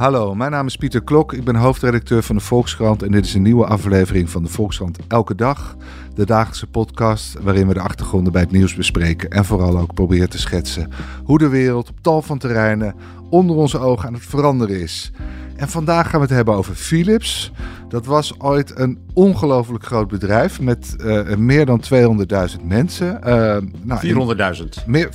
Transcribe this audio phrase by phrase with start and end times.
[0.00, 1.32] Hallo, mijn naam is Pieter Klok.
[1.32, 4.98] Ik ben hoofdredacteur van de Volkskrant en dit is een nieuwe aflevering van de Volkskrant
[5.08, 5.76] Elke Dag.
[6.14, 10.30] De dagelijkse podcast waarin we de achtergronden bij het nieuws bespreken en vooral ook proberen
[10.30, 10.90] te schetsen
[11.24, 12.94] hoe de wereld op tal van terreinen
[13.30, 15.12] onder onze ogen aan het veranderen is.
[15.60, 17.52] En vandaag gaan we het hebben over Philips.
[17.88, 21.82] Dat was ooit een ongelooflijk groot bedrijf met uh, meer dan
[22.58, 23.20] 200.000 mensen.
[23.26, 24.36] Uh, nou,
[24.80, 24.86] 400.000.
[24.86, 25.08] Meer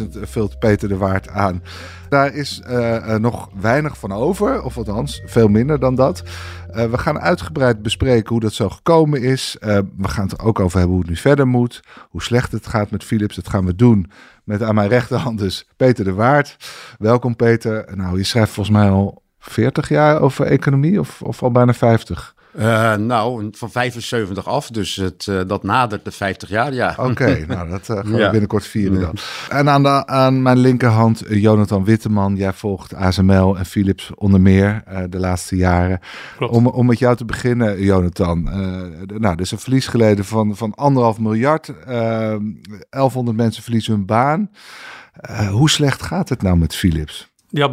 [0.00, 1.62] 400.000 vult Peter de Waard aan.
[2.08, 6.22] Daar is uh, nog weinig van over, of althans veel minder dan dat.
[6.72, 9.56] we gaan uitgebreid bespreken hoe dat zo gekomen is.
[9.96, 11.80] we gaan het er ook over hebben hoe het nu verder moet.
[12.10, 13.36] Hoe slecht het gaat met Philips.
[13.36, 14.10] Dat gaan we doen
[14.46, 16.56] met aan mijn rechterhand dus Peter de Waard.
[16.98, 17.96] Welkom Peter.
[17.96, 22.34] Nou, je schrijft volgens mij al 40 jaar over economie of, of al bijna 50?
[22.58, 26.94] Uh, nou, van 75 af, dus het, uh, dat nadert de 50 jaar, ja.
[26.98, 28.30] Oké, okay, nou dat uh, gaan we ja.
[28.30, 29.16] binnenkort vieren dan.
[29.48, 32.36] En aan, de, aan mijn linkerhand Jonathan Witteman.
[32.36, 36.00] Jij volgt ASML en Philips onder meer de laatste jaren.
[36.38, 38.42] Om, om met jou te beginnen, Jonathan.
[39.06, 41.72] nou, er is een verlies geleden van, van anderhalf miljard.
[41.86, 44.50] 1100 mensen verliezen hun baan.
[45.50, 47.34] hoe slecht gaat het nou met Philips?
[47.56, 47.68] Ja,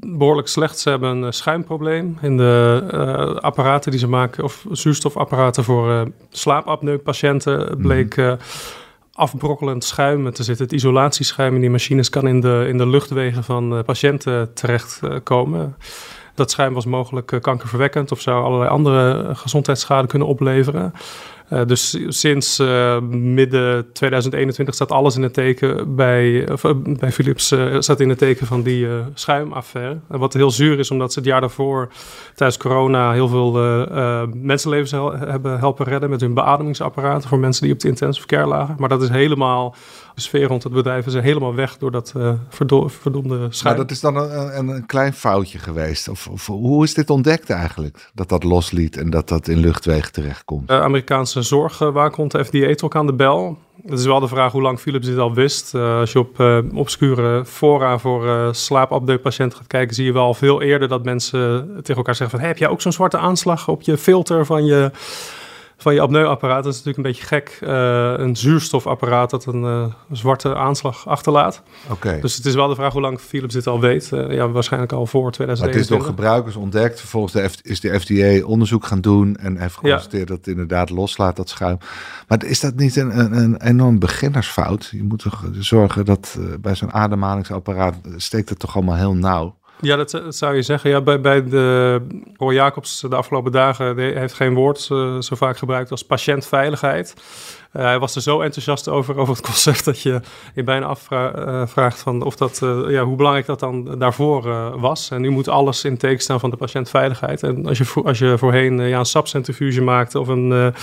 [0.00, 0.78] behoorlijk slecht.
[0.78, 6.00] Ze hebben een schuimprobleem in de uh, apparaten die ze maken, of zuurstofapparaten voor uh,
[6.30, 8.32] slaapapneupatiënten, bleek uh,
[9.12, 10.58] afbrokkelend schuim Er zit.
[10.58, 15.76] Het isolatieschuim in die machines kan in de, in de luchtwegen van patiënten terechtkomen.
[16.34, 20.92] Dat schuim was mogelijk kankerverwekkend of zou allerlei andere gezondheidsschade kunnen opleveren.
[21.52, 27.54] Uh, dus sinds uh, midden 2021 staat alles in het teken bij, uh, bij Philips
[27.78, 29.98] staat in het teken van die schuimaffaire.
[30.08, 31.92] wat heel zuur is, omdat ze het jaar daarvoor
[32.34, 33.52] tijdens corona heel veel
[34.34, 38.46] mensenlevens hel hebben helpen redden met hun beademingsapparaten voor mensen die op de intensive care
[38.46, 38.74] lagen.
[38.78, 39.74] Maar dat is helemaal
[40.14, 42.32] de sfeer rond het bedrijf is helemaal weg door dat uh,
[42.88, 43.76] verdomde schuim.
[43.76, 46.08] Maar dat is dan een, een, klein foutje geweest.
[46.08, 48.10] Of, of, hoe is dit ontdekt eigenlijk?
[48.14, 50.70] Dat dat losliet en dat dat in luchtwegen terechtkomt?
[51.42, 53.58] De Amerikaanse zorgwaakhond, de FDA, trok aan de bel.
[53.86, 55.74] Het is wel de vraag hoe lang Philips dit al wist.
[55.74, 60.34] Uh, als je op uh, obscure fora voor uh, slaapapneu-patiënten gaat kijken, zie je wel
[60.34, 62.48] veel eerder dat mensen tegen elkaar zeggen van...
[62.48, 64.90] Heb jij ook zo'n zwarte aanslag op je filter van je
[65.82, 66.64] van je apneuapparaat.
[66.64, 67.58] Dat is natuurlijk een beetje gek.
[67.62, 71.62] Uh, een zuurstofapparaat dat een uh, zwarte aanslag achterlaat.
[71.90, 72.18] Oké.
[72.20, 74.10] Dus het is wel de vraag hoe lang Philips dit al weet.
[74.14, 75.60] Uh, ja, waarschijnlijk al voor 2021.
[75.60, 77.00] Maar het is door gebruikers ontdekt.
[77.00, 80.34] Vervolgens de F is de FDA onderzoek gaan doen en heeft geconstateerd ja.
[80.34, 81.78] dat het inderdaad loslaat, dat schuim.
[82.28, 84.88] Maar is dat niet een, een, een enorm beginnersfout?
[84.90, 89.60] Je moet toch zorgen dat bij zo'n ademhalingsapparaat steekt het toch allemaal heel nauw.
[89.82, 90.90] Ja, dat, zou je zeggen.
[90.90, 92.00] Ja, bij, bij de
[92.36, 97.14] Roy Jacobs de afgelopen dagen heeft geen woord uh, zo vaak gebruikt als patiëntveiligheid.
[97.72, 100.20] Uh, hij was er zo enthousiast over, over het concept, dat je
[100.54, 104.42] je bijna afvraagt uh, van of dat, ja, hoe belangrijk dat dan daarvoor
[104.80, 105.10] was.
[105.10, 107.42] En nu moet alles in teken staan van de patiëntveiligheid.
[107.42, 110.74] En als je, als je voorheen ja, een sapcentrifuge maakte of een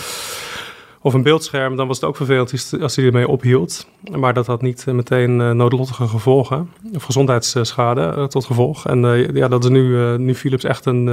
[1.02, 3.88] of een beeldscherm, dan was het ook vervelend als hij ermee ophield.
[4.12, 8.88] Maar dat had niet meteen uh, noodlottige gevolgen, of gezondheidsschade uh, tot gevolg.
[8.88, 11.08] En uh, ja, dat is nu, nu Philips echt een,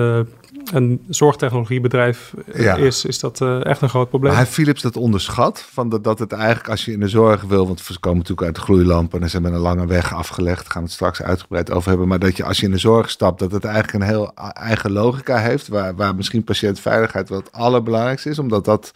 [0.73, 2.77] een zorgtechnologiebedrijf ja.
[2.77, 4.33] is, is dat echt een groot probleem.
[4.33, 5.67] Maar heeft Philips dat onderschat?
[5.73, 8.47] Van dat, dat het eigenlijk als je in de zorg wil, want we komen natuurlijk
[8.47, 11.71] uit de gloeilampen en ze hebben een lange weg afgelegd, gaan we het straks uitgebreid
[11.71, 12.09] over hebben.
[12.09, 14.93] Maar dat je als je in de zorg stapt, dat het eigenlijk een heel eigen
[14.93, 18.93] logica heeft, waar, waar misschien patiëntveiligheid wel het allerbelangrijkste is, omdat dat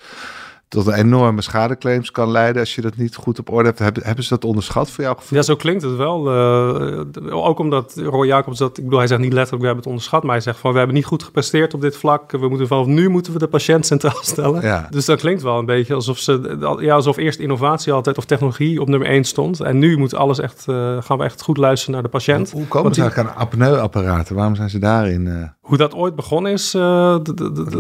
[0.70, 3.78] tot een enorme schadeclaims kan leiden als je dat niet goed op orde hebt.
[3.78, 5.38] Hebben, hebben ze dat onderschat voor jou gevoel?
[5.38, 6.34] Ja, zo klinkt het wel.
[6.34, 9.92] Uh, ook omdat Roy Jacobs dat, ik bedoel, hij zegt niet letterlijk we hebben het
[9.92, 12.31] onderschat, maar hij zegt van we hebben niet goed gepresteerd op dit vlak.
[12.31, 14.62] We moeten vanaf nu moeten we de patiënt centraal stellen.
[14.62, 14.86] Ja.
[14.91, 18.81] Dus dat klinkt wel een beetje alsof ze, ja, alsof eerst innovatie altijd of technologie
[18.81, 19.61] op nummer 1 stond.
[19.61, 22.50] En nu moet alles echt, uh, gaan we echt goed luisteren naar de patiënt.
[22.50, 24.34] Hoe, hoe komen ze eigenlijk aan apneuapparaten?
[24.34, 25.26] Waarom zijn ze daarin?
[25.26, 25.43] Uh...
[25.61, 27.37] Hoe dat ooit begonnen is, dat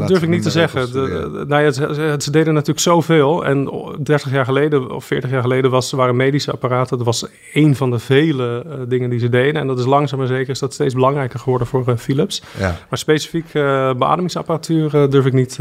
[0.06, 0.92] durf ik niet te zeggen.
[0.92, 3.44] De, nou ja, ze, ze deden natuurlijk zoveel.
[3.44, 3.70] En
[4.02, 6.96] 30 jaar geleden of 40 jaar geleden was, waren medische apparaten.
[6.96, 9.60] Dat was één van de vele uh, dingen die ze deden.
[9.60, 12.42] En dat is langzaam maar zeker is dat steeds belangrijker geworden voor uh, Philips.
[12.58, 12.76] Ja.
[12.88, 15.58] Maar specifiek uh, beademingsapparatuur durf ik niet,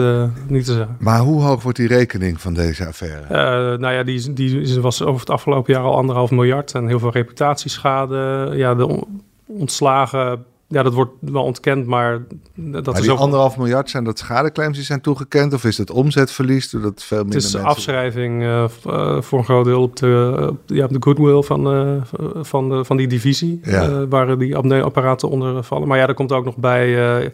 [0.47, 0.95] niet te zeggen.
[0.99, 3.77] Maar hoe hoog wordt die rekening van deze affaire?
[3.77, 6.73] nou ja, die, die was over het afgelopen jaar al anderhalf miljard.
[6.73, 8.51] En heel veel reputatieschade.
[8.55, 9.03] Ja, de
[9.45, 12.21] ontslagen ja, dat wordt wel ontkend, maar
[12.55, 13.19] dat maar is die ook...
[13.19, 15.53] anderhalf miljard, zijn dat schadeclaims die zijn toegekend?
[15.53, 17.69] Of is het omzetverlies doordat veel Het minder is mensen...
[17.69, 21.75] afschrijving uh, uh, voor een groot deel op de, op, ja, op de goodwill van,
[21.75, 22.01] uh,
[22.41, 24.07] van, de, van die divisie, Ja.
[24.07, 25.87] waar die apneuapparaten onder vallen.
[25.87, 27.31] Maar ja, er komt ook nog bij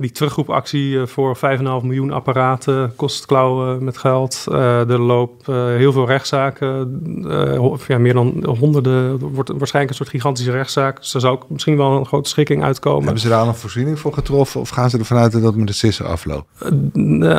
[0.00, 4.44] die terugroepactie voor 5,5 miljoen apparaten kost klauwen met geld.
[4.48, 6.98] Uh, er loopt uh, heel veel rechtszaken.
[7.88, 8.92] Ja, meer dan honderden.
[8.92, 10.98] Er wordt waarschijnlijk een soort gigantische rechtszaak.
[10.98, 13.02] Dus er zou ook misschien wel een grote schikking uitkomen.
[13.02, 14.60] Hebben ze daar een voorziening voor getroffen?
[14.60, 16.48] Of gaan ze ervan uit dat het met de sissen afloopt?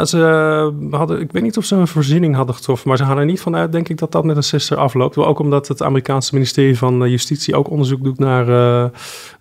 [0.09, 2.87] ze hadden, ik weet niet of ze een voorziening hadden getroffen.
[2.87, 5.17] Maar ze gaan er niet vanuit, denk ik, dat dat met een sister afloopt.
[5.17, 8.45] Ook omdat het Amerikaanse ministerie van Justitie ook onderzoek doet naar,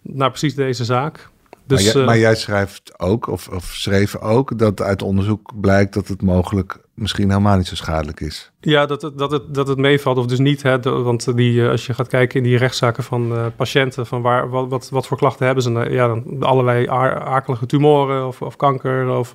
[0.02, 1.31] naar precies deze zaak.
[1.70, 5.61] Dus, maar, jij, uh, maar, jij, schrijft ook, of, of schreef ook, dat uit onderzoek
[5.61, 8.50] blijkt dat het mogelijk misschien helemaal niet zo schadelijk is.
[8.61, 10.62] Ja, dat het, dat het, dat het meevalt of dus niet.
[10.62, 14.23] Hè, de, want die, als je gaat kijken in die rechtszaken van uh, patiënten, van
[14.23, 15.87] waar, wat, wat, wat voor klachten hebben ze?
[15.91, 19.11] Ja, dan allerlei akelige tumoren of, of kanker.
[19.17, 19.35] Of,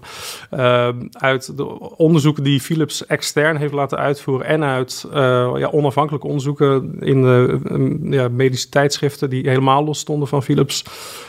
[0.53, 1.65] uh, uit de
[1.97, 5.13] onderzoeken die Philips extern heeft laten uitvoeren en uit uh,
[5.57, 7.59] ja, onafhankelijke onderzoeken in de
[8.09, 10.85] ja, medische tijdschriften die helemaal los stonden van Philips,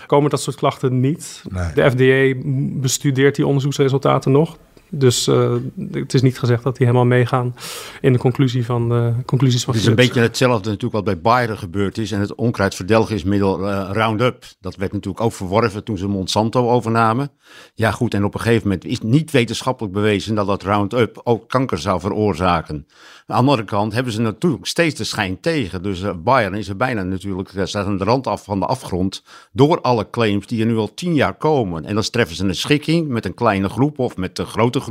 [0.06, 1.44] komen dat soort klachten niet.
[1.48, 1.72] Nee.
[1.74, 2.48] De FDA
[2.80, 4.56] bestudeert die onderzoeksresultaten nog.
[4.88, 5.54] Dus uh,
[5.90, 7.54] het is niet gezegd dat die helemaal meegaan
[8.00, 11.20] in de conclusie van, uh, conclusies van Het is een beetje hetzelfde natuurlijk wat bij
[11.20, 12.12] Bayer gebeurd is.
[12.12, 14.44] En het onkruidverdelgingsmiddel uh, Roundup.
[14.60, 17.30] Dat werd natuurlijk ook verworven toen ze Monsanto overnamen.
[17.74, 21.48] Ja goed, en op een gegeven moment is niet wetenschappelijk bewezen dat dat Roundup ook
[21.48, 22.74] kanker zou veroorzaken.
[22.74, 22.84] Aan
[23.26, 25.82] de andere kant hebben ze natuurlijk steeds de schijn tegen.
[25.82, 29.22] Dus uh, Bayer is er bijna natuurlijk, staat aan de rand af van de afgrond.
[29.52, 31.84] Door alle claims die er nu al tien jaar komen.
[31.84, 34.85] En dan treffen ze een schikking met een kleine groep of met een grote groep.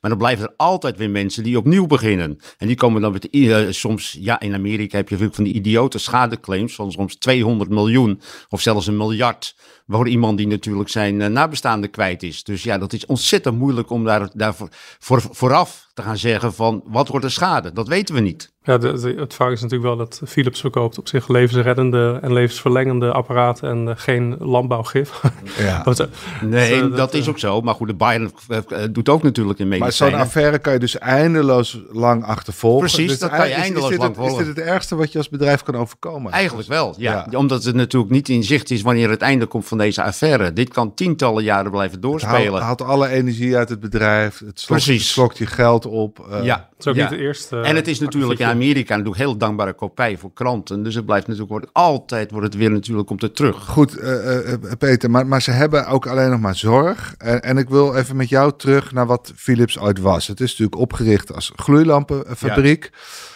[0.00, 2.38] Maar dan blijven er altijd weer mensen die opnieuw beginnen.
[2.58, 5.98] En die komen dan met uh, soms, ja, in Amerika heb je van die idiote
[5.98, 9.56] schadeclaims van soms 200 miljoen of zelfs een miljard.
[9.86, 12.44] Voor iemand die natuurlijk zijn uh, nabestaande kwijt is.
[12.44, 16.54] Dus ja, dat is ontzettend moeilijk om daar, daar voor, voor, vooraf te gaan zeggen
[16.54, 17.72] van wat wordt de schade.
[17.72, 18.52] Dat weten we niet.
[18.62, 22.32] Ja, de, de, het vaak is natuurlijk wel dat Philips verkoopt op zich levensreddende en
[22.32, 25.12] levensverlengende apparaten en uh, geen landbouwgif.
[25.58, 25.82] Ja.
[25.82, 26.08] dat,
[26.42, 27.60] nee, dat, dat, is ook zo.
[27.60, 28.58] Maar goed, de Bayern uh,
[28.90, 30.16] doet ook natuurlijk in Maar medicijnen.
[30.18, 32.80] zo'n affaire kan je dus eindeloos lang achtervolgen.
[32.80, 34.46] Precies, dus dat kan je is- eindeloos is, dit lang het, Is volgen.
[34.46, 36.32] dit het ergste wat je als bedrijf kan overkomen?
[36.32, 37.26] Eigenlijk wel, ja.
[37.30, 37.38] Ja.
[37.38, 40.52] Omdat het natuurlijk niet in zicht is wanneer het einde komt van deze affaire.
[40.52, 42.62] Dit kan tientallen jaren blijven Het haalt, doorspelen.
[42.62, 44.38] haalt alle energie uit het bedrijf.
[44.38, 45.12] Het slokt, Precies.
[45.12, 46.26] slokt je geld op.
[46.30, 47.10] eh, ja, is ook ja.
[47.10, 47.60] niet de eerste.
[47.60, 48.46] En het is natuurlijk in.
[48.46, 50.82] Amerika natuurlijk heel dankbare kopij voor kranten.
[50.82, 53.64] Dus het blijft natuurlijk wordt, altijd wordt het weer natuurlijk komt het terug.
[53.64, 57.14] Goed, eh, eh, Peter, maar, maar ze hebben ook alleen nog maar zorg.
[57.18, 60.26] En, en ik wil even met jou terug naar wat Philips ooit was.
[60.26, 62.90] Het is natuurlijk opgericht als gloeilampenfabriek.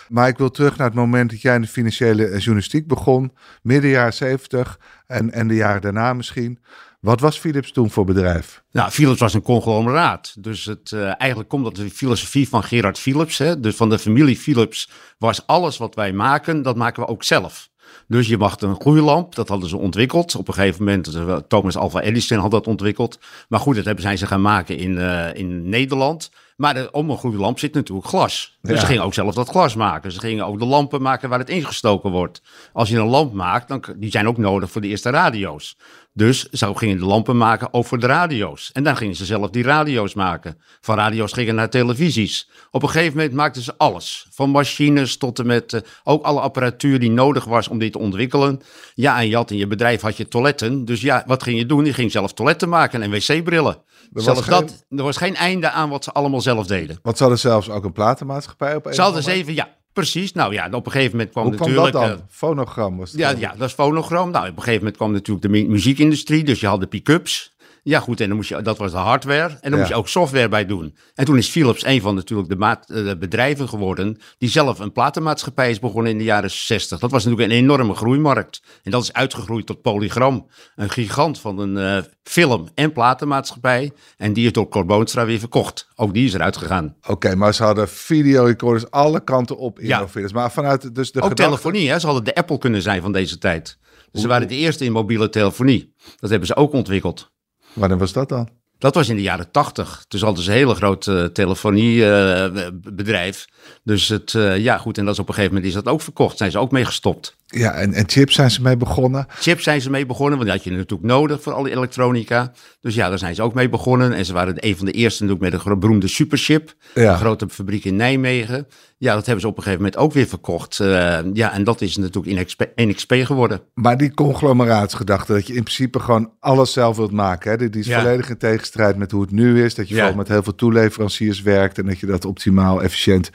[0.09, 3.33] Maar ik wil terug naar het moment dat jij in de financiële eh, journalistiek begon.
[3.63, 6.59] Midden jaren zeventig en, en de jaren daarna misschien.
[7.01, 8.63] Wat was Philips toen voor bedrijf?
[8.73, 10.35] Nou, Philips was een conglomeraat.
[10.39, 13.99] Dus het, eh, eigenlijk komt dat de filosofie van Gerard Philips, hè, dus van de
[13.99, 17.69] familie Philips, was alles wat wij maken, dat maken we ook zelf.
[18.09, 20.35] Dus je mag een gloeilamp, dat hadden ze ontwikkeld.
[20.35, 23.19] Op een gegeven moment, eh, Thomas Alva Edison had dat ontwikkeld.
[23.49, 26.31] Maar goed, dat hebben zijn ze gaan maken in, eh, in Nederland.
[26.57, 28.59] Maar de, om een gloeilamp zit natuurlijk glas.
[28.63, 28.81] Dus Ja.
[28.81, 30.13] ze gingen ook zelf dat glas maken.
[30.13, 32.43] Ze gingen ook de lampen maken waar het ingestoken wordt.
[32.73, 35.77] Als je een lamp maakt, dan, die zijn ook nodig voor de eerste radio's.
[36.19, 38.71] Dus zo gingen de lampen maken ook voor de radio's.
[38.73, 40.59] En dan gingen ze zelf die radio's maken.
[40.81, 42.51] Van radio's gingen naar televisies.
[42.71, 44.27] Op een gegeven moment maakten ze alles.
[44.31, 47.99] Van machines tot en met eh, ook alle apparatuur die nodig was om dit te
[47.99, 48.61] ontwikkelen.
[48.95, 50.85] Ja, en je had in je bedrijf had je toiletten.
[50.85, 51.85] Dus ja, wat ging je doen?
[51.85, 53.77] Je ging zelf toiletten maken en wc-brillen.
[54.11, 56.99] was Zelfs geen- dat, er was geen einde aan wat ze allemaal zelf deden.
[57.03, 59.65] Want ze hadden zelfs ook een platenmaatschappij op een Ze hadden of ze andere even,
[59.65, 60.33] ja, precies.
[60.33, 61.93] Nou ja, op een gegeven moment kwam Hoe kwam natuurlijk...
[61.99, 62.19] dat dan?
[62.19, 63.41] eh, Fonogram was het ja, dan.
[63.41, 64.31] ja, dat is fonogram.
[64.31, 67.57] Nou, op een gegeven moment kwam natuurlijk de mu- muziekindustrie, dus je had de pick-ups.
[67.83, 69.49] Ja, goed, en dan moest je, dat was de hardware.
[69.49, 69.77] En dan Ja.
[69.77, 70.97] moest je ook software bij doen.
[71.15, 74.79] En toen is Philips een van natuurlijk de, maat, eh, de bedrijven geworden die zelf
[74.79, 76.99] een platenmaatschappij is begonnen in de jaren 60.
[76.99, 78.63] Dat was natuurlijk een enorme groeimarkt.
[78.83, 80.47] En dat is uitgegroeid tot Polygram.
[80.77, 83.93] Een gigant van een eh, film- en platenmaatschappij.
[84.17, 85.89] En die is door Cor Boonstra weer verkocht.
[85.97, 86.97] Ook die is eruit gegaan.
[87.07, 90.07] Oké, maar ze hadden videorecorders alle kanten op in Ja.
[90.33, 91.99] Maar vanuit dus de Ook gedachte- telefonie, hè?
[91.99, 93.79] ze hadden de Apple kunnen zijn van deze tijd.
[94.13, 95.95] Dus ze waren de eerste in mobiele telefonie.
[96.21, 97.31] Dat hebben ze ook ontwikkeld.
[97.79, 98.49] Wanneer was dat dan?
[98.79, 100.05] Dat was in de jaren tachtig.
[100.09, 103.49] Dus hadden ze een hele groot eh, telefoniebedrijf.
[103.83, 106.01] dus het, eh, ja goed, en dat is op een gegeven moment is dat ook
[106.01, 106.37] verkocht.
[106.37, 107.37] Zijn ze ook mee gestopt.
[107.51, 109.27] Ja, en, en chips zijn ze mee begonnen.
[109.39, 112.53] Chips zijn ze mee begonnen, want die had je natuurlijk nodig voor alle elektronica.
[112.81, 114.13] Dus ja, daar zijn ze ook mee begonnen.
[114.13, 116.75] En ze waren een van de eerste natuurlijk met een beroemde superchip.
[116.95, 117.13] Ja.
[117.13, 118.67] Een grote fabriek in Nijmegen.
[118.99, 120.79] Ja, dat hebben ze op een gegeven moment ook weer verkocht.
[120.79, 123.61] Uh, ja, en dat is natuurlijk NXP, NXP geworden.
[123.75, 127.51] Maar die conglomeraatsgedachte, dat je in principe gewoon alles zelf wilt maken.
[127.51, 127.69] Hè?
[127.69, 128.01] Die is ja.
[128.01, 129.75] volledig in tegenstrijd met hoe het nu is.
[129.75, 130.01] Dat je ja.
[130.01, 133.31] vooral met heel veel toeleveranciers werkt en dat je dat optimaal, efficiënt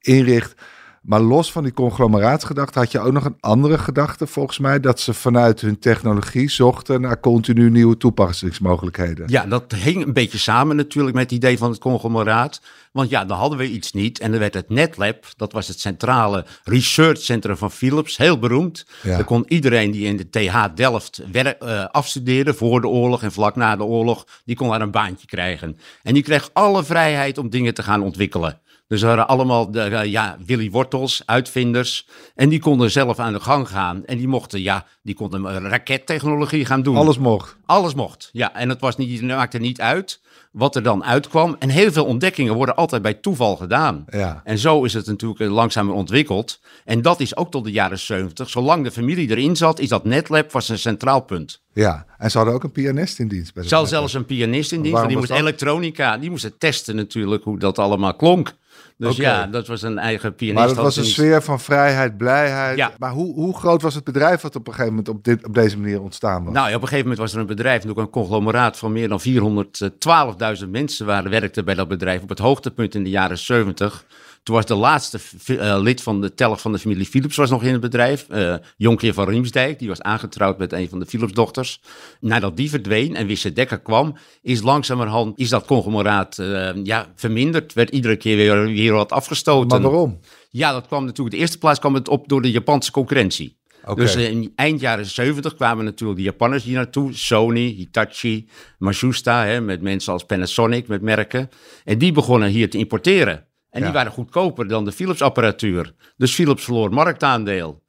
[0.00, 0.54] inricht.
[1.06, 5.00] Maar los van die conglomeraatsgedachte had je ook nog een andere gedachte, volgens mij, dat
[5.00, 9.28] ze vanuit hun technologie zochten naar continu nieuwe toepassingsmogelijkheden.
[9.28, 12.60] Ja, dat hing een beetje samen natuurlijk met het idee van het conglomeraat.
[12.92, 14.18] Want ja, dan hadden we iets niet.
[14.18, 18.86] En dan werd het NetLab, dat was het centrale researchcentrum van Philips, heel beroemd.
[19.02, 19.16] Ja.
[19.16, 23.32] Daar kon iedereen die in de TH Delft werk, uh, afstudeerde voor de oorlog en
[23.32, 25.78] vlak na de oorlog, die kon daar een baantje krijgen.
[26.02, 28.60] En die kreeg alle vrijheid om dingen te gaan ontwikkelen.
[28.88, 32.08] Dus er waren allemaal de, uh, ja, Willy Wortels, uitvinders.
[32.34, 34.04] En die konden zelf aan de gang gaan.
[34.04, 36.96] En die mochten, ja, die konden rakettechnologie gaan doen.
[36.96, 37.56] Alles mocht.
[37.64, 38.54] Alles mocht, ja.
[38.54, 40.20] En het, was niet, het maakte niet uit
[40.56, 41.56] wat er dan uitkwam.
[41.58, 44.04] En heel veel ontdekkingen worden altijd bij toeval gedaan.
[44.10, 44.40] Ja.
[44.44, 46.60] En zo is het natuurlijk langzamer ontwikkeld.
[46.84, 48.50] En dat is ook tot de jaren 70.
[48.50, 51.62] Zolang de familie erin zat, is dat NetLab was een centraal punt.
[51.72, 53.54] Ja, en ze hadden ook een pianist in dienst.
[53.54, 55.08] Bij Ze hadden zelfs een pianist in dienst.
[55.08, 58.54] Die moest elektronica, die moest testen natuurlijk hoe dat allemaal klonk.
[58.98, 59.24] Dus okay.
[59.24, 60.58] ja, dat was een eigen pianist.
[60.58, 62.76] Maar dat was een sfeer van vrijheid, blijheid.
[62.76, 62.92] Ja.
[62.98, 65.54] Maar hoe, hoe groot was het bedrijf wat op een gegeven moment op, dit, op
[65.54, 66.52] deze manier ontstaan was?
[66.52, 69.20] Nou, op een gegeven moment was er een bedrijf, een conglomeraat van meer dan
[70.64, 74.04] 412.000 mensen waren, werkten bij dat bedrijf op het hoogtepunt in de jaren 70.
[74.46, 77.62] Toen was de laatste uh, lid van de telg van de familie Philips was nog
[77.62, 78.26] in het bedrijf.
[78.30, 81.80] Uh, Jonkheer van Riemsdijk, die was aangetrouwd met een van de Philips-dochters.
[82.20, 87.72] Nadat die verdween en Wisse Dekker kwam, is langzamerhand is dat conglomeraat uh, ja, verminderd.
[87.72, 89.68] Werd iedere keer weer, weer wat afgestoten.
[89.68, 90.20] Maar waarom?
[90.50, 91.36] Ja, dat kwam natuurlijk.
[91.36, 93.56] De eerste plaats kwam het op door de Japanse concurrentie.
[93.82, 94.04] Okay.
[94.04, 97.12] Dus in eind jaren 70 kwamen natuurlijk de Japanners hier naartoe.
[97.12, 98.48] Sony, Hitachi,
[98.78, 101.50] Matsushita, hè, met mensen als Panasonic, met merken.
[101.84, 103.45] En die begonnen hier te importeren.
[103.76, 103.88] En ja.
[103.88, 105.94] die waren goedkoper dan de Philips-apparatuur.
[106.16, 107.82] Dus Philips verloor marktaandeel.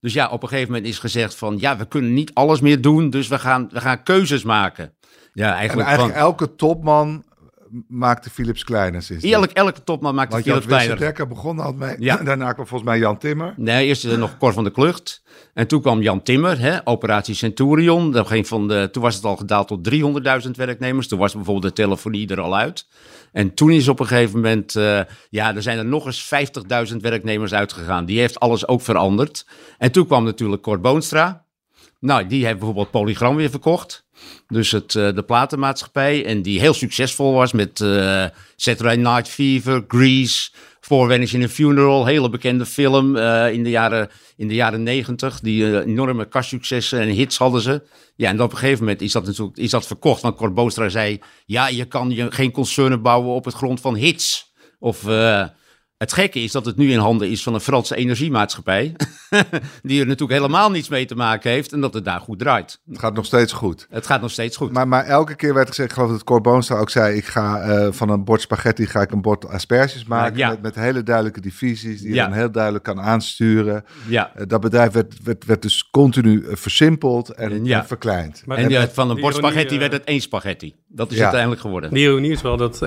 [0.00, 1.56] Dus ja, op een gegeven moment is gezegd van...
[1.58, 4.94] ja, we kunnen niet alles meer doen, dus we gaan, we gaan keuzes maken.
[5.32, 7.24] Ja, eigenlijk, en eigenlijk van, elke topman
[7.88, 9.02] maakte Philips kleiner.
[9.02, 10.98] Sinds elk, elke topman maakte Want Philips kleiner.
[10.98, 11.96] Dekker begon al mee.
[11.98, 12.16] Ja.
[12.24, 13.54] Daarna kwam volgens mij Jan Timmer.
[13.56, 15.22] Nee, eerst nog Cor van de Klucht.
[15.54, 18.12] En toen kwam Jan Timmer, hè, operatie Centurion.
[18.12, 19.90] Dat ging van de, toen was het al gedaald tot
[20.44, 21.08] 300.000 werknemers.
[21.08, 22.86] Toen was bijvoorbeeld de telefonie er al uit.
[23.32, 26.34] En toen is op een gegeven moment, uh, ja, er zijn er nog eens
[26.90, 28.04] 50.000 werknemers uitgegaan.
[28.04, 29.46] Die heeft alles ook veranderd.
[29.78, 31.44] En toen kwam natuurlijk Cor Boonstra.
[32.00, 34.06] Nou, die heeft bijvoorbeeld Polygram weer verkocht.
[34.48, 36.24] Dus het, uh, de platenmaatschappij.
[36.24, 38.24] En die heel succesvol was met uh,
[38.56, 40.50] Saturday Night Fever, Grease,
[40.84, 42.06] Four Weddings in a Funeral.
[42.06, 45.40] Hele bekende film uh, in, de jaren, in de jaren negentig.
[45.40, 47.82] Die enorme kastsuccessen en hits hadden ze.
[48.16, 50.22] Ja, en op een gegeven moment is dat natuurlijk is dat verkocht.
[50.22, 53.94] Want Cor Boostra zei, ja, je kan je geen concernen bouwen op het grond van
[53.94, 54.52] hits.
[54.78, 55.04] Of...
[56.02, 58.94] Het gekke is dat het nu in handen is van een Franse energiemaatschappij.
[59.82, 61.72] die er natuurlijk helemaal niets mee te maken heeft.
[61.72, 62.80] En dat het daar goed draait.
[62.88, 63.86] Het gaat nog steeds goed.
[63.90, 64.72] Het gaat nog steeds goed.
[64.72, 67.16] Maar, maar elke keer werd gezegd, ik geloof dat Cor Boonstra ook zei...
[67.16, 70.36] ik ga uh, van een bord spaghetti ga ik een bord asperges maken.
[70.36, 70.48] Ja.
[70.48, 72.24] Met, met, hele duidelijke divisies die je ja.
[72.24, 73.84] dan heel duidelijk kan aansturen.
[74.08, 74.32] Ja.
[74.36, 78.42] Uh, dat bedrijf werd, werd, werd dus continu uh, versimpeld en, en verkleind.
[78.46, 80.74] Maar, en, en van een bord spaghetti werd het één spaghetti.
[80.94, 81.90] Dat is uiteindelijk geworden.
[81.90, 82.82] De ironie is wel dat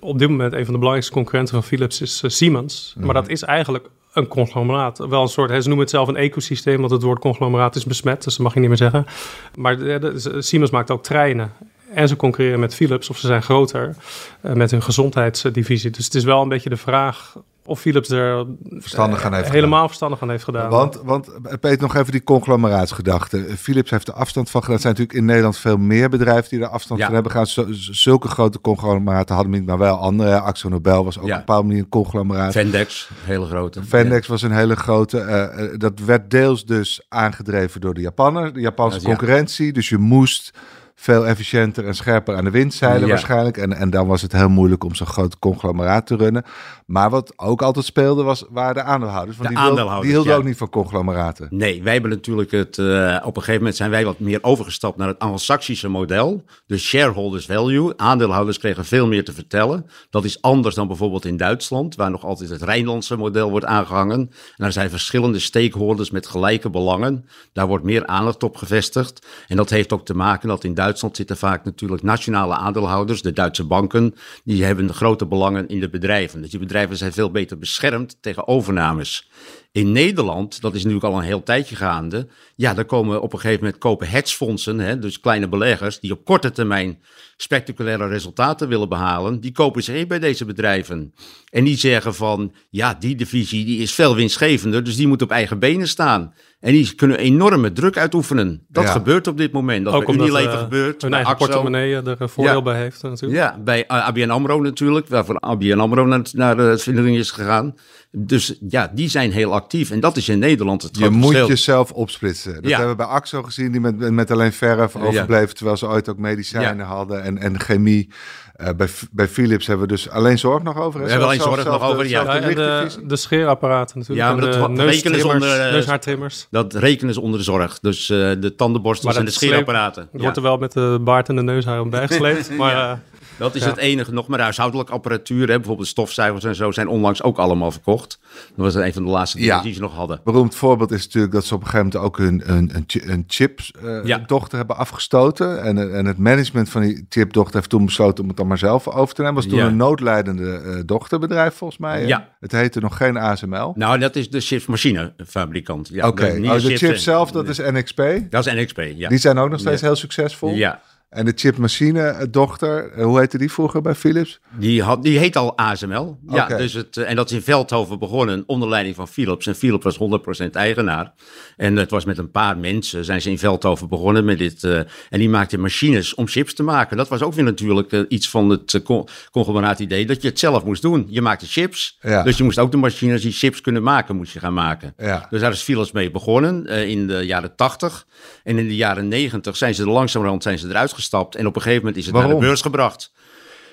[0.00, 2.94] op dit moment een van de belangrijkste concurrenten van Philips is Siemens.
[2.96, 3.12] Maar mm.
[3.12, 4.98] dat is eigenlijk een conglomeraat.
[4.98, 8.24] Wel een soort, ze noemen het zelf een ecosysteem, want het woord conglomeraat is besmet,
[8.24, 9.06] dus dat mag je niet meer zeggen.
[9.54, 11.52] Maar de, Siemens maakt ook treinen.
[11.92, 13.96] En ze concurreren met Philips, of ze zijn groter
[14.42, 15.90] uh, met hun gezondheidsdivisie.
[15.90, 17.36] Dus het is wel een beetje de vraag
[17.68, 19.88] of Philips er verstandig aan heeft helemaal gedaan.
[19.88, 20.70] verstandig aan heeft gedaan.
[20.70, 23.44] Want, want Peter, nog even die conglomeraatsgedachte.
[23.56, 24.76] Philips heeft er afstand van gedaan.
[24.76, 27.06] Er zijn natuurlijk in Nederland veel meer bedrijven die er afstand ja.
[27.06, 27.46] van hebben gaan.
[27.76, 30.40] Zulke grote conglomeraten hadden we niet, maar wel andere.
[30.40, 31.30] Axo Nobel was ook ja.
[31.30, 32.52] op een bepaalde manier een conglomeraat.
[32.52, 33.84] Vendex, hele grote.
[33.84, 34.32] Vendex ja.
[34.32, 35.18] was een hele grote.
[35.18, 39.72] Uh, dat werd deels dus aangedreven door de Japaner, de Japanse concurrentie.
[39.72, 40.52] Dus je moest
[41.00, 43.08] veel efficiënter en scherper aan de wind zeilen ja.
[43.08, 43.56] waarschijnlijk.
[43.56, 46.44] En, en dan was het heel moeilijk om zo'n groot conglomeraat te runnen.
[46.86, 49.36] Maar wat ook altijd speelde, was, waren de aandeelhouders.
[49.36, 50.38] Want de die, aandeelhouders, die hielden ja.
[50.38, 51.46] ook niet van conglomeraten.
[51.50, 52.76] Nee, wij hebben natuurlijk het...
[52.76, 56.44] Uh, op een gegeven moment zijn wij wat meer overgestapt naar het Anglo-Saxische model.
[56.66, 57.92] Dus shareholders value.
[57.96, 59.86] Aandeelhouders kregen veel meer te vertellen.
[60.10, 64.20] Dat is anders dan bijvoorbeeld in Duitsland, waar nog altijd het Rijnlandse model wordt aangehangen.
[64.20, 67.24] En daar zijn verschillende stakeholders met gelijke belangen.
[67.52, 69.26] Daar wordt meer aandacht op gevestigd.
[69.48, 73.22] En dat heeft ook te maken dat in Duitsland zitten vaak natuurlijk nationale aandeelhouders.
[73.22, 74.14] De Duitse banken,
[74.44, 76.40] die hebben grote belangen in de bedrijven.
[76.40, 79.30] Dus die bedrijven zijn veel beter beschermd tegen overnames.
[79.72, 82.28] In Nederland, dat is natuurlijk al een heel tijdje gaande.
[82.60, 86.24] Ja, daar komen op een gegeven moment kopen hedgefondsen, hè, dus kleine beleggers, die op
[86.24, 86.98] korte termijn
[87.36, 89.40] spectaculaire resultaten willen behalen.
[89.40, 91.14] Die kopen zich in bij deze bedrijven.
[91.50, 95.30] En die zeggen van, ja, die divisie die is veel winstgevender, dus die moet op
[95.30, 96.34] eigen benen staan.
[96.60, 98.64] En die kunnen enorme druk uitoefenen.
[98.68, 98.90] Dat Ja.
[98.90, 99.84] gebeurt op dit moment.
[99.84, 101.02] Dat Ook omdat Unilever eh, gebeurt.
[101.02, 101.44] hun eigen Axo.
[101.44, 102.62] portemonnee er een voordeel Ja.
[102.62, 103.40] bij heeft natuurlijk.
[103.40, 107.74] Ja, bij eh, ABN AMRO natuurlijk, waarvan ABN AMRO naar, naar de vindering is gegaan.
[108.10, 109.90] Dus ja, die zijn heel actief.
[109.90, 111.48] En dat is in Nederland het Je grote moet verschil.
[111.48, 112.47] jezelf opsplitsen.
[112.54, 112.70] Dat Ja.
[112.78, 115.00] hebben we bij AXO gezien, die met, met alleen verf Ja.
[115.00, 118.08] overbleven, terwijl ze ooit ook medicijnen hadden en, en chemie.
[118.54, 120.98] Eh, bij, bij Philips hebben we dus alleen zorg nog over.
[121.00, 121.04] hè?
[121.04, 122.10] We hebben alleen zorg zelf nog de- over, ja.
[122.10, 124.28] zelf Ja, de en de, de scheerapparaten natuurlijk.
[124.28, 126.46] Ja, maar en dat de rekenen onder, eh, neushaartrimmers.
[126.50, 127.78] Dat rekenen ze onder de zorg.
[127.80, 130.08] Dus eh, de tandenborstels Maar en de scheerapparaten.
[130.12, 130.18] Ja.
[130.20, 132.50] wordt er wel met de baard en de neushaar bijgesleept.
[132.56, 133.00] Maar Ja.
[133.38, 133.68] Eh, Dat is Ja.
[133.68, 134.26] het enige nog.
[134.26, 138.18] Maar huishoudelijke apparatuur, hè, bijvoorbeeld stofzuigers en zo, zijn onlangs ook allemaal verkocht.
[138.56, 139.62] Dat was een van de laatste dingen Ja.
[139.62, 140.20] die ze nog hadden.
[140.24, 143.24] beroemd voorbeeld is natuurlijk dat ze op een gegeven moment ook hun, een, een, een
[143.26, 144.56] chip-dochter Ja.
[144.56, 145.62] hebben afgestoten.
[145.62, 148.58] En, eh, en het management van die chipdochter heeft toen besloten om het dan maar
[148.58, 149.36] zelf over te nemen.
[149.36, 152.06] was toen een noodlijdende eh, dochterbedrijf volgens mij.
[152.06, 152.28] Ja.
[152.40, 153.72] Het heette nog geen ASML.
[153.76, 155.88] Nou, dat is de chipsmachinefabrikant.
[155.92, 158.02] Ja, Oké, niet oh, de chips chip en- zelf, dat is NXP.
[158.30, 159.08] Dat is NXP, ja.
[159.08, 160.54] Die zijn ook nog steeds heel succesvol.
[160.54, 164.40] Ja, En de chipmachine-dochter, eh, hoe heette die vroeger bij Philips?
[164.58, 166.18] die, had, die heet al ASML.
[166.28, 169.46] Ja, dus het, eh, en dat is in Veldhoven begonnen onder leiding van Philips.
[169.46, 171.12] En Philips was 100% eigenaar.
[171.56, 174.64] En het was met een paar mensen zijn ze in Veldhoven begonnen met dit.
[174.64, 174.86] eh, en
[175.18, 176.96] die maakten machines om chips te maken.
[176.96, 180.28] Dat was ook weer natuurlijk eh, iets van het eh, con- conglomeraat idee dat je
[180.28, 181.06] het zelf moest doen.
[181.08, 182.22] Je maakte chips, Ja.
[182.22, 184.94] dus je moest ook de machines die chips kunnen maken, moest je gaan maken.
[184.96, 185.26] Ja.
[185.30, 188.06] Dus daar is Philips mee begonnen eh, in de jaren 80.
[188.44, 191.34] En in de jaren 90 zijn ze er langzamerhand zijn ze eruit gestapt.
[191.34, 193.12] En op een gegeven moment is het naar de beurs gebracht.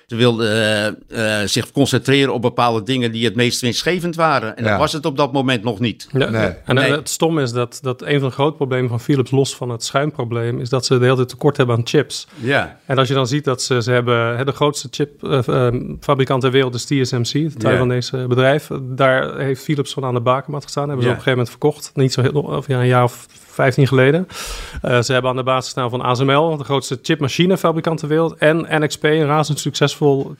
[0.08, 4.58] Ze wilden eh, eh, zich concentreren op bepaalde dingen die het meest winstgevend waren.
[4.58, 4.70] En Ja.
[4.70, 6.08] dat was het op dat moment nog niet.
[6.12, 6.50] Ja, Nee.
[6.66, 6.92] En Nee.
[6.92, 9.84] het stom is dat, dat een van de grote problemen van Philips, los van het
[9.84, 12.28] schuimprobleem, is dat ze de hele tijd tekort hebben aan chips.
[12.36, 16.52] Ja, En als je dan ziet dat ze, ze hebben hè, de grootste chipfabrikant ter
[16.52, 18.70] wereld is TSMC, het Taiwanese bedrijf.
[18.82, 20.84] Daar heeft Philips van aan de bakermat gestaan.
[20.90, 21.16] Hebben ze Ja.
[21.16, 21.92] op een gegeven moment verkocht.
[21.94, 24.28] Niet zo heel, of ja, een jaar of 15 geleden.
[24.82, 28.36] Eh, ze hebben aan de basis gestaan van ASML, de grootste chipmachinefabrikant ter wereld.
[28.38, 29.94] En NXP, een razend succesvol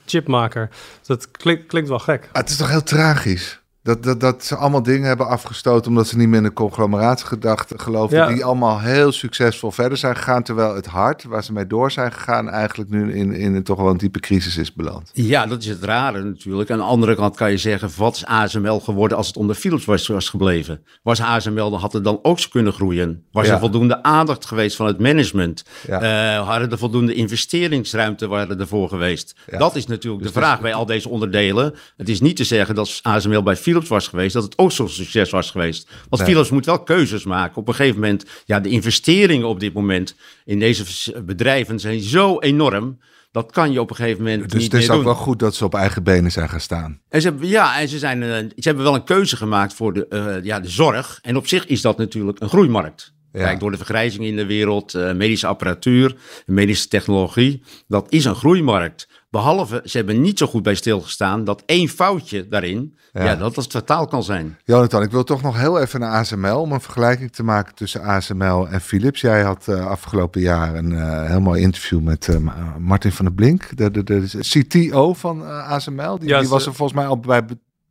[0.06, 0.68] chipmaker.
[0.98, 2.28] Dus dat klinkt, klinkt wel gek.
[2.32, 3.60] Ah, het is toch heel tragisch?
[3.86, 7.78] Dat, dat, dat ze allemaal dingen hebben afgestoten omdat ze niet meer in de conglomeraatgedachte
[7.78, 8.18] geloofden.
[8.18, 8.28] Ja.
[8.28, 10.42] Die allemaal heel succesvol verder zijn gegaan.
[10.42, 13.76] Terwijl het hart waar ze mee door zijn gegaan eigenlijk nu in, in een toch
[13.76, 15.10] wel een diepe crisis is beland.
[15.12, 16.70] ja, dat is het rare natuurlijk.
[16.70, 19.84] Aan de andere kant kan je zeggen, wat is ASML geworden als het onder Philips
[19.84, 20.80] was, was gebleven?
[21.02, 23.24] Was ASML, dan had het dan ook kunnen groeien?
[23.32, 23.52] Was Ja.
[23.52, 25.64] er voldoende aandacht geweest van het management?
[25.86, 26.00] Ja.
[26.36, 29.34] Eh, hadden er voldoende investeringsruimte waren ervoor geweest?
[29.50, 29.58] Ja.
[29.58, 31.74] Dat is natuurlijk Dus de vraag bij al deze onderdelen.
[31.96, 34.88] Het is niet te zeggen dat ASML bij Philips was geweest, dat het ook zo'n
[34.88, 35.88] succes was geweest.
[36.08, 36.30] Want Nee.
[36.30, 37.56] Philips moet wel keuzes maken.
[37.56, 40.84] Op een gegeven moment, ja, de investeringen op dit moment in deze
[41.22, 42.98] bedrijven zijn zo enorm.
[43.32, 45.04] Dat kan je op een gegeven moment Dus niet het is ook doen.
[45.04, 47.00] wel goed dat ze op eigen benen zijn gaan staan.
[47.08, 49.92] En ze hebben, ja, en ze, zijn, eh, ze hebben wel een keuze gemaakt voor
[49.92, 51.18] de, eh, ja, de zorg.
[51.22, 53.14] En op zich is dat natuurlijk een groeimarkt.
[53.32, 53.42] Ja.
[53.44, 58.34] Kijk, door de vergrijzing in de wereld, eh, medische apparatuur, medische technologie, dat is een
[58.34, 59.08] groeimarkt.
[59.30, 63.24] Behalve, ze hebben niet zo goed bij stilgestaan dat één foutje daarin, Ja.
[63.24, 64.58] ja, dat dat fataal kan zijn.
[64.64, 68.02] Jonathan, ik wil toch nog heel even naar ASML om een vergelijking te maken tussen
[68.02, 69.20] ASML en Philips.
[69.20, 73.24] Jij had eh, afgelopen jaar een eh, heel mooi interview met eh, Ma- Martin van
[73.24, 76.18] der Blink, de, de, de CTO van ASML.
[76.18, 77.44] Die, Ja, die ze- was er volgens mij al bij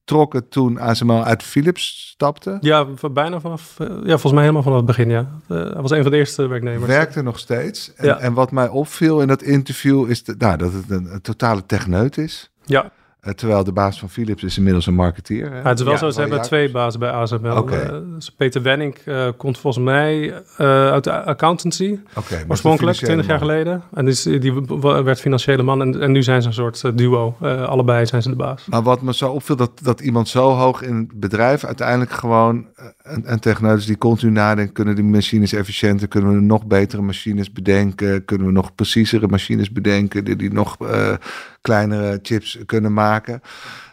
[0.05, 2.57] betrokken toen ASML uit Philips stapte.
[2.61, 5.29] Ja, bijna vanaf, eh, ja, volgens mij helemaal vanaf het begin, ja.
[5.47, 6.85] Eh, hij was een van de eerste werknemers.
[6.85, 7.93] Werkte nog steeds.
[7.95, 8.17] En, Ja.
[8.19, 11.65] en wat mij opviel in dat interview is de, nou, dat het een, een totale
[11.65, 12.51] techneut is.
[12.65, 12.91] Ja,
[13.35, 15.51] terwijl de baas van Philips is inmiddels een marketeer.
[15.51, 15.57] Hè?
[15.57, 17.69] Ja, het is wel Ja, zo, ze hebben twee bazen bij ASML.
[17.69, 22.97] Eh, dus Peter Wenning eh, komt volgens mij eh, uit de accountancy, Oké, maar oorspronkelijk,
[22.97, 23.81] 20 jaar geleden.
[23.93, 27.35] En die w- werd financiële man en, en nu zijn ze een soort eh, duo.
[27.41, 28.65] Eh, allebei zijn ze de baas.
[28.65, 32.65] Maar wat me zo opviel, dat, dat iemand zo hoog in het bedrijf uiteindelijk gewoon
[33.05, 36.65] eh, een, een techneut is die continu nadenkt, kunnen die machines efficiënter, kunnen we nog
[36.65, 41.13] betere machines bedenken, kunnen we nog preciezere machines bedenken, die, die nog eh,
[41.61, 43.41] kleinere chips kunnen maken.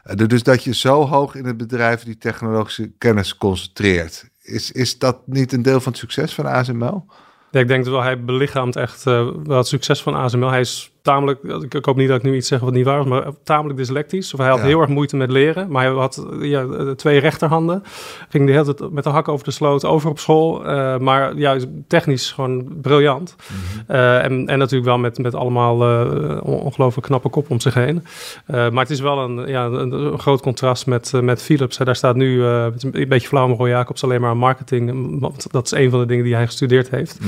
[0.03, 4.31] Eh, dus dat je zo hoog in het bedrijf die technologische kennis concentreert.
[4.43, 7.07] Is, is dat niet een deel van het succes van ASML?
[7.51, 10.51] Ja, ik denk dat wel, hij belichaamt echt eh, wel het succes van ASML.
[10.51, 13.01] Hij is tamelijk, ik, ik hoop niet dat ik nu iets zeg wat niet waar
[13.01, 14.33] is, maar tamelijk dyslectisch.
[14.35, 14.65] Of hij had Ja.
[14.65, 17.83] heel erg moeite met leren, maar hij had ja, twee rechterhanden.
[18.29, 20.65] Ging de hele tijd met de hak over de sloot over op school.
[20.67, 23.37] Eh, maar ja, technisch gewoon briljant.
[23.87, 27.75] Eh, en, en natuurlijk wel met, met allemaal eh, on- ongelooflijk knappe kop om zich
[27.75, 28.05] heen.
[28.47, 31.77] Maar het is wel een, ja, een, een groot contrast met, met Philips.
[31.77, 35.21] Daar staat nu, het een beetje flauw Roy Jacobs, alleen maar aan marketing.
[35.21, 37.19] Want dat is een van de dingen die hij gestudeerd heeft.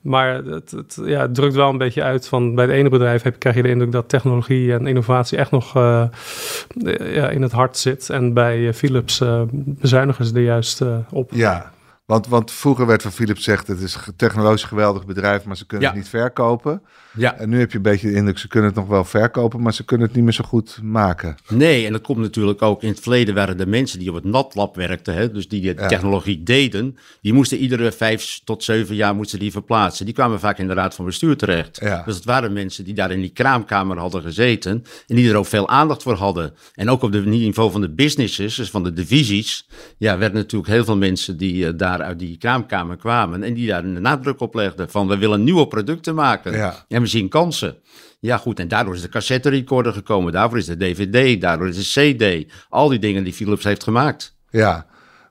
[0.00, 3.15] Maar het, het, ja, het drukt wel een beetje uit van bij het ene bedrijf
[3.24, 7.42] heb, krijg je de indruk dat technologie en innovatie echt nog eh, eh, ja, in
[7.42, 8.10] het hart zit.
[8.10, 11.30] En bij eh, Philips eh, bezuinigen ze er juist eh, op.
[11.34, 11.72] Ja,
[12.04, 13.66] want, want vroeger werd van Philips gezegd...
[13.66, 15.92] het is een technologisch geweldig bedrijf, maar ze kunnen Ja.
[15.92, 16.82] het niet verkopen.
[17.16, 19.62] Ja, En nu heb je een beetje de indruk, ze kunnen het nog wel verkopen...
[19.62, 21.36] maar ze kunnen het niet meer zo goed maken.
[21.48, 24.24] nee, en dat komt natuurlijk ook in het verleden waren de mensen die op het
[24.24, 25.86] NatLab werkten, hè, dus die de Ja.
[25.86, 30.04] technologie deden, die moesten iedere vijf tot zeven jaar moesten die verplaatsen.
[30.04, 31.78] Die kwamen vaak in de raad van bestuur terecht.
[31.82, 32.02] Ja.
[32.04, 35.46] Dus het waren mensen die daar in die kraamkamer hadden gezeten en die er ook
[35.46, 36.54] veel aandacht voor hadden.
[36.74, 39.66] En ook op het niveau van de businesses, dus van de divisies,
[39.98, 43.66] ja, werden natuurlijk heel veel mensen die eh, daar uit die kraamkamer kwamen en die
[43.66, 46.52] daar een nadruk op legden van we willen nieuwe producten maken.
[46.52, 46.84] Ja.
[46.88, 47.78] En zien kansen.
[48.20, 48.60] Ja, goed.
[48.60, 50.32] En daardoor is de cassette recorder gekomen.
[50.32, 51.40] Daarvoor is de DVD.
[51.40, 52.52] Daardoor is de CD.
[52.68, 54.36] Al die dingen die Philips heeft gemaakt.
[54.50, 54.86] Ja,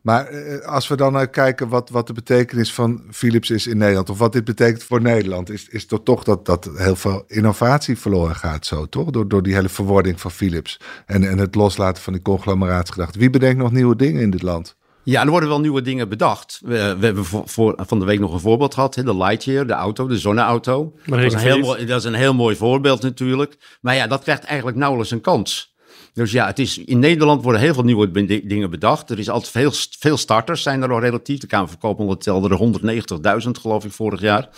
[0.05, 3.77] maar eh, als we dan naar kijken wat, wat de betekenis van Philips is in
[3.77, 4.09] Nederland...
[4.09, 5.49] of wat dit betekent voor Nederland...
[5.49, 9.09] is, is toch, toch dat, dat heel veel innovatie verloren gaat zo, toch?
[9.09, 10.79] Door, door die hele verwording van Philips...
[11.05, 13.19] En, en het loslaten van die conglomeraatsgedachte.
[13.19, 14.75] Wie bedenkt nog nieuwe dingen in dit land?
[15.05, 16.59] Ja, er worden wel nieuwe dingen bedacht.
[16.63, 18.95] We, we hebben voor, voor- van de week nog een voorbeeld gehad.
[18.95, 19.03] Hè?
[19.03, 20.93] De Lightyear, de auto, de zonneauto.
[21.05, 23.57] Dat is, een heel mooi, dat is een heel mooi voorbeeld natuurlijk.
[23.81, 25.74] Maar ja, dat krijgt eigenlijk nauwelijks een kans.
[26.13, 29.09] Dus ja, het is, in Nederland worden heel veel nieuwe dingen bedacht.
[29.09, 31.39] Er is altijd veel, veel starters, zijn er al relatief.
[31.39, 34.49] De Kamer van Koophandel telde er 190.000 geloof ik vorig jaar.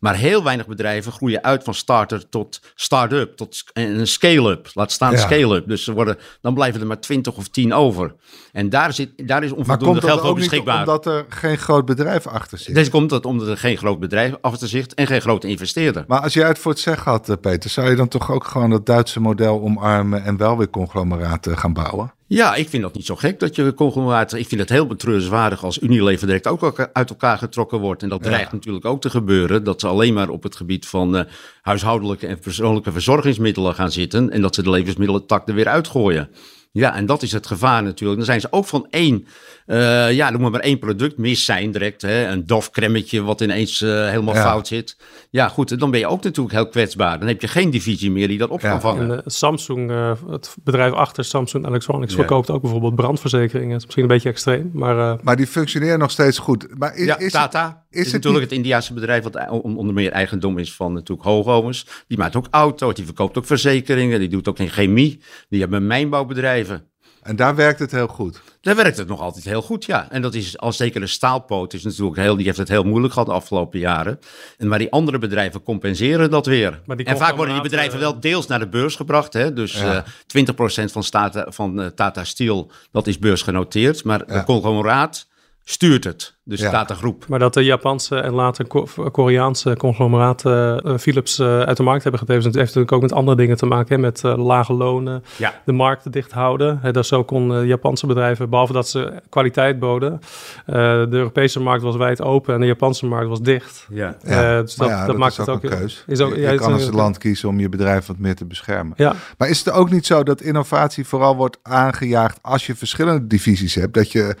[0.00, 4.70] Maar heel weinig bedrijven groeien uit van starter tot start-up, tot een scale-up.
[4.74, 5.18] Laat staan Ja.
[5.18, 5.68] scale-up.
[5.68, 8.14] Dus er worden, dan blijven er maar 20 of 10 over.
[8.52, 10.78] En daar, zit, daar is onvoldoende dat geld voor beschikbaar.
[10.78, 12.74] omdat er geen groot bedrijf achter zit?
[12.74, 16.04] Deze komt dat omdat er geen groot bedrijf achter zit en geen grote investeerder.
[16.06, 17.70] Maar als jij het voor het zeggen had, eh, Peter...
[17.70, 20.24] zou je dan toch ook gewoon het Duitse model omarmen...
[20.24, 22.12] en wel weer gaan bouwen?
[22.26, 24.38] Ja, ik vind dat niet zo gek dat je conglomeraten.
[24.38, 28.02] Ik vind het heel betreurenswaardig als Unilever direct ook uit elkaar getrokken wordt.
[28.02, 29.64] En dat dreigt natuurlijk ook te gebeuren.
[29.64, 31.24] Dat ze alleen maar op het gebied van eh,
[31.62, 34.30] huishoudelijke en persoonlijke verzorgingsmiddelen gaan zitten.
[34.30, 36.28] En dat ze de levensmiddelentak er weer uitgooien.
[36.76, 38.16] Ja, en dat is het gevaar natuurlijk.
[38.18, 39.26] Dan zijn ze ook van één,
[39.66, 42.02] eh, ja, noem maar, maar één product mis zijn direct.
[42.02, 42.26] Hè?
[42.28, 44.42] Een dof cremmetje wat ineens eh, helemaal Ja.
[44.42, 44.96] fout zit.
[45.30, 47.18] Ja, goed, dan ben je ook natuurlijk heel kwetsbaar.
[47.18, 48.70] Dan heb je geen divisie meer die dat op Ja.
[48.70, 49.10] kan vangen.
[49.10, 52.18] En eh, Samsung, eh, het bedrijf achter Samsung Electronics, Ja.
[52.18, 53.68] verkoopt ook bijvoorbeeld brandverzekeringen.
[53.70, 56.66] Dat is misschien een beetje extreem, maar eh, Maar die functioneren nog steeds goed.
[56.78, 59.94] Maar is, Ja, is Tata is is, het natuurlijk niet- het Indiaanse bedrijf wat onder
[59.94, 61.86] meer eigendom is van natuurlijk Hoogovens.
[62.08, 65.20] Die maakt ook auto's, die verkoopt ook verzekeringen, die doet ook in chemie.
[65.48, 66.88] Die hebben mijnbouwbedrijven.
[67.22, 68.40] En daar werkt het heel goed.
[68.60, 70.10] Daar werkt het nog altijd heel goed, ja.
[70.10, 73.12] En dat is als zeker de staalpoot is natuurlijk heel, die heeft het heel moeilijk
[73.12, 74.18] gehad de afgelopen jaren.
[74.58, 76.80] En maar die andere bedrijven compenseren dat weer.
[76.86, 79.32] Maar die en vaak worden die bedrijven wel deels naar de beurs gebracht.
[79.32, 79.52] Hè?
[79.52, 79.94] Dus Ja.
[79.96, 84.04] eh 20% van, Tata, van eh, Tata Steel, dat is beursgenoteerd.
[84.04, 84.38] Maar Ja.
[84.38, 85.26] de conglomeraat
[85.64, 86.34] stuurt het.
[86.44, 86.70] Dus Ja.
[86.70, 87.24] Tata Groep.
[87.28, 92.02] Maar dat de Japanse en later Ko- Koreaanse conglomeraten eh, Philips eh, uit de markt
[92.02, 94.72] hebben gedreven, dat heeft natuurlijk ook met andere dingen te maken, hè, met eh, lage
[94.72, 95.60] lonen, Ja.
[95.64, 96.78] de markten dicht houden.
[96.82, 100.20] Hè, dus zo kon eh, Japanse bedrijven, behalve dat ze kwaliteit boden,
[100.66, 103.86] eh, de Europese markt was wijd open en de Japanse markt was dicht.
[103.90, 104.16] Ja.
[104.22, 105.62] Ja, Eh, dus dat, ja, dat, maakt is het ook.
[105.62, 106.04] een keus.
[106.06, 108.92] Is ook, je kan als een- land kiezen om je bedrijf wat meer te beschermen.
[108.96, 113.26] Ja, Maar is het ook niet zo dat innovatie vooral wordt aangejaagd als je verschillende
[113.26, 113.94] divisies hebt?
[113.94, 114.36] Dat je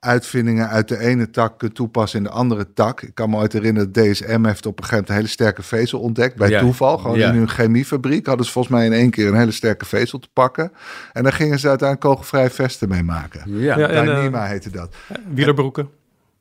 [0.00, 3.02] uitvindingen uit de ene tak kunt toepassen in de andere tak.
[3.02, 5.62] Ik kan me ooit herinneren, dat DSM heeft op een gegeven moment een hele sterke
[5.62, 6.36] vezel ontdekt.
[6.36, 6.60] Bij Ja.
[6.60, 7.28] toeval, gewoon Ja.
[7.30, 10.28] in hun chemiefabriek hadden ze volgens mij in één keer een hele sterke vezel te
[10.32, 10.72] pakken.
[11.12, 13.42] En daar gingen ze uiteindelijk kogelvrij vesten mee maken.
[13.58, 13.78] Ja.
[13.78, 14.94] Ja, en, eh, heette dat.
[15.28, 15.88] wielerbroeken.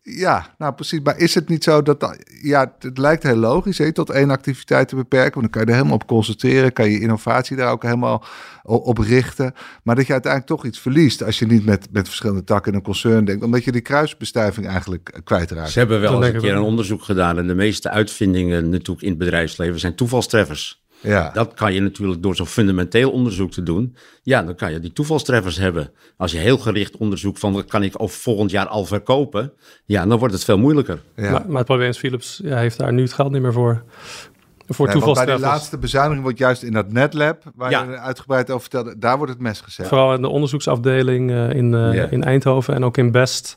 [0.09, 0.99] Ja, nou precies.
[1.03, 2.17] Maar is het niet zo dat...
[2.41, 5.41] Ja, het lijkt heel logisch, hè, tot één activiteit te beperken.
[5.41, 6.73] Want dan kan je er helemaal op concentreren.
[6.73, 8.23] Kan je innovatie daar ook helemaal
[8.63, 9.53] op richten.
[9.83, 11.23] Maar dat je uiteindelijk toch iets verliest...
[11.23, 13.43] als je niet met, met verschillende takken in een concern denkt.
[13.43, 15.69] Omdat je die kruisbestuiving eigenlijk kwijtraakt.
[15.69, 17.37] Ze hebben wel eens een keer een onderzoek gedaan.
[17.37, 20.85] En de meeste uitvindingen natuurlijk in het bedrijfsleven zijn toevalstreffers.
[21.01, 23.95] Ja, Dat kan je natuurlijk door zo'n fundamenteel onderzoek te doen.
[24.23, 25.91] Ja, dan kan je die toevalstreffers hebben.
[26.17, 29.53] Als je heel gericht onderzoek van, kan ik over volgend jaar al verkopen?
[29.85, 31.01] Ja, dan wordt het veel moeilijker.
[31.15, 31.31] ja.
[31.31, 33.83] Maar, maar het probleem is, Philips ja, heeft daar nu het geld niet meer voor.
[34.67, 37.83] Voor Nee, bij de laatste bezuiniging wordt juist in dat netlab, waar Ja.
[37.83, 39.87] je uitgebreid over vertelde, daar wordt het mes gezet.
[39.87, 43.55] Vooral in de onderzoeksafdeling eh, in, eh, in Eindhoven en ook in Best.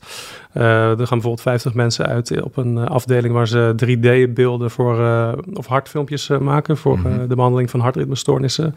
[0.53, 4.97] Eh, er gaan bijvoorbeeld 50 mensen uit op een afdeling waar ze 3D-beelden voor
[5.55, 7.29] of hartfilmpjes maken voor Mhm.
[7.29, 8.75] de behandeling van hartritmestoornissen.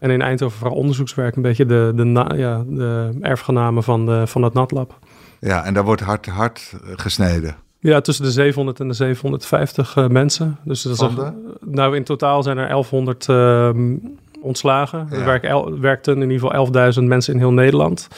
[0.00, 4.26] En in Eindhoven vooral onderzoekswerk, een beetje de, de, na- ja, de erfgenamen van, de,
[4.26, 4.98] van het NatLab.
[5.40, 7.56] Ja, en daar wordt hard, hard gesneden.
[7.80, 10.58] Ja, tussen de 700 en de 750 eh, mensen.
[10.64, 11.16] Dus dat is
[11.60, 13.96] nou, in totaal zijn er 1100 ehm,
[14.40, 15.06] ontslagen.
[15.10, 15.16] Ja.
[15.16, 18.08] Er werken el- werkten in ieder geval 11.000 mensen in heel Nederland.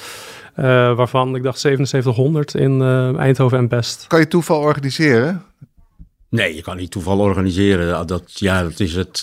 [0.54, 4.06] Eh, waarvan ik dacht 7700 in eh, Eindhoven en Best.
[4.06, 5.42] Kan je toeval organiseren?
[6.28, 8.06] Nee, je kan niet toeval organiseren.
[8.06, 9.22] Dat, ja, dat is het.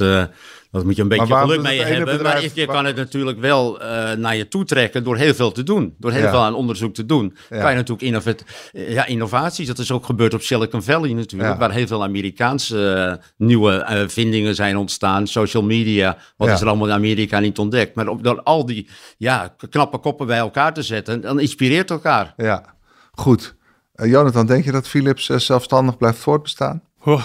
[0.67, 2.05] Eh, dat moet je een beetje waarom geluk mee hebben.
[2.17, 5.33] bedrijf- maar je waar- kan het natuurlijk wel eh, naar je toe trekken door heel
[5.33, 5.95] veel te doen.
[5.99, 6.29] Door heel Ja.
[6.29, 7.37] veel aan onderzoek te doen.
[7.49, 7.59] Ja.
[7.61, 9.67] Kan je natuurlijk innovat ja, innovaties.
[9.67, 11.51] Dat is ook gebeurd op Silicon Valley natuurlijk.
[11.51, 11.57] Ja.
[11.57, 15.27] Waar heel veel Amerikaanse eh, nieuwe eh, vindingen zijn ontstaan.
[15.27, 16.17] Social media.
[16.37, 16.53] Wat Ja.
[16.53, 17.95] is er allemaal in Amerika niet ontdekt.
[17.95, 21.21] Maar op, door al die ja, knappe koppen bij elkaar te zetten.
[21.21, 22.33] Dan inspireert elkaar.
[22.37, 22.63] Ja,
[23.11, 23.55] goed.
[23.93, 26.81] Eh, Jonathan, denk je dat Philips eh, zelfstandig blijft voortbestaan?
[27.03, 27.23] Oh,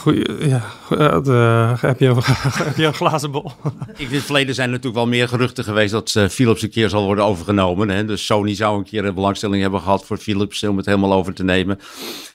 [0.00, 0.62] goeie, ja,
[0.98, 2.16] eh, de- heb, je, een-
[2.64, 3.52] heb je een glazen bol?
[3.96, 6.88] In het verleden zijn er natuurlijk wel meer geruchten geweest dat eh, Philips een keer
[6.88, 7.88] zal worden overgenomen.
[7.88, 8.04] Hè?
[8.04, 11.34] Dus Sony zou een keer een belangstelling hebben gehad voor Philips om het helemaal over
[11.34, 11.78] te nemen.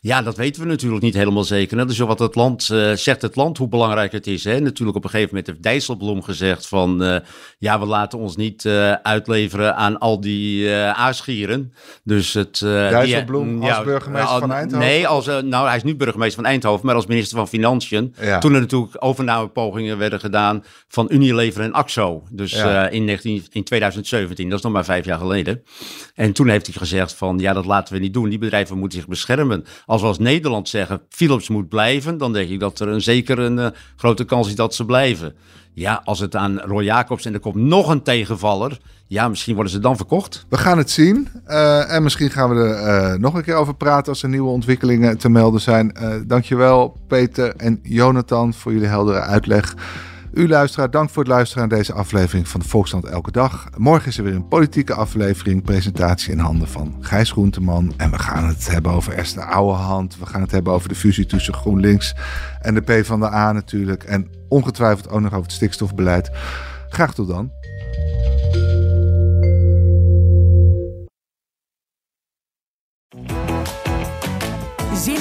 [0.01, 1.77] Ja, dat weten we natuurlijk niet helemaal zeker.
[1.77, 4.43] Dat is wat het land eh, zegt, het land, hoe belangrijk het is.
[4.43, 4.59] Hè?
[4.59, 7.03] Natuurlijk op een gegeven moment heeft Dijsselbloem gezegd van...
[7.03, 7.15] eh,
[7.57, 11.73] ja, we laten ons niet eh, uitleveren aan al die eh aasgieren.
[12.03, 12.61] Dus het...
[12.63, 14.87] eh, die- Dijsselbloem als burgemeester nou, van Eindhoven?
[14.87, 18.15] Nee, als, nou, hij is nu burgemeester van Eindhoven, maar als minister van Financiën.
[18.21, 18.39] Ja.
[18.47, 22.23] Toen er natuurlijk overnamepogingen werden gedaan van Unilever en Axo.
[22.31, 22.88] Dus Ja.
[22.88, 25.63] eh, in, 19, in 2017, dat is nog maar vijf jaar geleden.
[26.15, 28.29] En toen heeft hij gezegd van, ja, dat laten we niet doen.
[28.29, 29.65] Die bedrijven moeten zich beschermen.
[29.86, 33.39] Als we als Nederland zeggen, Philips moet blijven, dan denk ik dat er een, zeker
[33.39, 35.36] een eh, grote kans is dat ze blijven.
[35.77, 39.71] Ja, als het aan Roy Jacobs en er komt nog een tegenvaller, ja, misschien worden
[39.71, 40.45] ze dan verkocht.
[40.49, 41.27] We gaan het zien.
[41.45, 44.49] Eh, en misschien gaan we er eh, nog een keer over praten als er nieuwe
[44.49, 45.93] ontwikkelingen te melden zijn.
[45.93, 49.75] Eh dankjewel Peter en Jonathan voor jullie heldere uitleg.
[50.38, 53.67] U luisteraar, dank voor het luisteren aan deze aflevering van de Volksstand Elke Dag.
[53.78, 57.93] Morgen is er weer een politieke aflevering, presentatie in handen van Gijs Groenteman.
[57.97, 60.17] En we gaan het hebben over Esther Ouwehand.
[60.19, 62.15] We gaan het hebben over de fusie tussen GroenLinks
[62.62, 64.04] en de PvdA natuurlijk.
[64.04, 66.32] En ongetwijfeld ook nog over het stikstofbeleid.
[66.89, 67.52] Graag tot dan.